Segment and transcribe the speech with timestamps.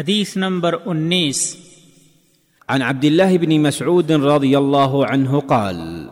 [0.00, 1.56] حدیث نمبر انیس۔
[2.68, 6.08] عن عبد الله بن مسعود رضي الله عنه قال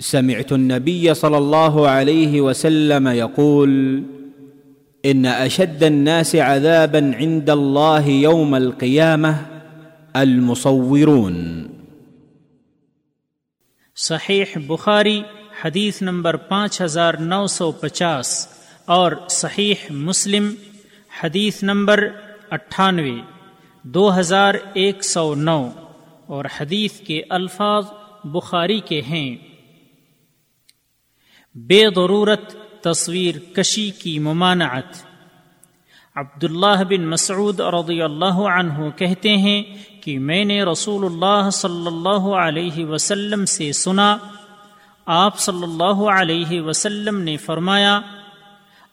[0.00, 4.02] سمعت النبي صلى الله عليه وسلم يقول
[5.04, 9.34] ان اشد الناس عذابا عند الله يوم القيامه
[10.14, 11.66] المصورون.
[13.96, 15.22] صحیح بخاری
[15.64, 18.48] حدیث نمبر پانچ ہزار نو سو پچاس
[18.84, 20.54] اور صحیح مسلم
[21.22, 22.08] حدیث نمبر
[22.54, 23.16] اٹھانوے،
[23.84, 25.60] دو ہزار ایک سو نو،
[26.26, 27.84] اور حدیث کے الفاظ
[28.24, 29.36] بخاری کے ہیں۔
[31.54, 35.02] بے ضرورت تصویر کشی کی ممانعت۔
[36.16, 39.62] عبداللہ بن مسعود رضی اللہ عنہ کہتے ہیں
[40.00, 44.16] کہ میں نے رسول اللہ صلی اللہ علیہ وسلم سے سنا،
[45.06, 48.00] آپ صلی اللہ علیہ وسلم نے فرمایا،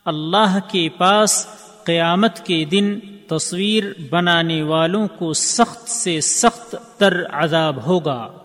[0.06, 1.46] اللہ کے پاس
[1.84, 3.00] قیامت کے دن
[3.32, 8.38] تصویر بنانے والوں کو سخت سے سخت تر عذاب ہوگا۔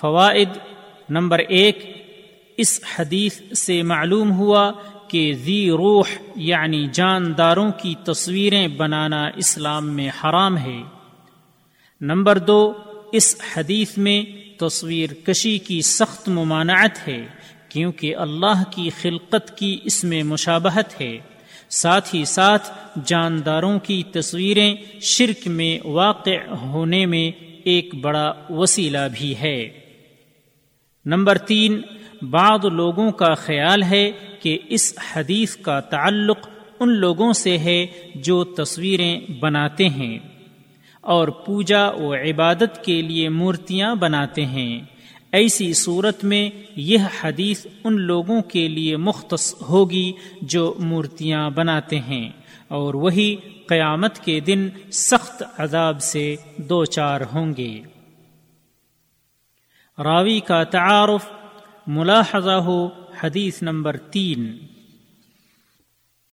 [0.00, 0.48] فوائد
[1.10, 2.06] نمبر ایک،
[2.56, 4.72] اس حدیث سے معلوم ہوا
[5.08, 6.04] کہ ذی روح
[6.36, 10.82] یعنی جانداروں کی تصویریں بنانا اسلام میں حرام ہے۔
[12.00, 12.72] نمبر دو،
[13.12, 14.24] اس حدیث میں
[14.60, 17.26] تصویر کشی کی سخت ممانعت ہے،
[17.68, 21.18] کیونکہ اللہ کی خلقت کی اس میں مشابہت ہے۔
[21.68, 22.70] ساتھ ہی ساتھ
[23.04, 27.30] جانداروں کی تصویریں شرک میں واقع ہونے میں
[27.64, 29.68] ایک بڑا وسیلہ بھی ہے۔
[31.06, 31.82] نمبر تین،
[32.22, 36.48] بعض لوگوں کا خیال ہے کہ اس حدیث کا تعلق
[36.80, 40.18] ان لوگوں سے ہے جو تصویریں بناتے ہیں
[41.00, 44.80] اور پوجا و عبادت کے لیے مورتیاں بناتے ہیں۔
[45.36, 52.30] ایسی صورت میں یہ حدیث ان لوگوں کے لیے مختص ہوگی جو مورتیاں بناتے ہیں
[52.68, 57.80] اور وہی قیامت کے دن سخت عذاب سے دو چار ہوں گے۔
[59.98, 61.28] راوی کا تعارف
[61.86, 62.88] ملاحظہ ہو
[63.22, 64.58] حدیث نمبر تین۔